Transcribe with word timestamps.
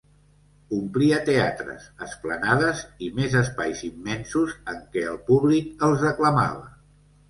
Omplia 0.77 1.19
teatres, 1.27 1.85
esplanades 2.07 2.83
i 3.09 3.13
més 3.21 3.37
espais 3.45 3.87
immensos 3.93 4.59
en 4.77 4.85
què 4.97 5.09
el 5.15 5.25
públic 5.33 5.91
els 5.93 6.13
aclamava. 6.15 6.79